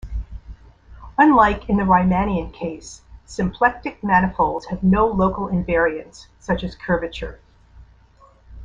[1.19, 7.39] Unlike in the Riemannian case, symplectic manifolds have no local invariants such as curvature.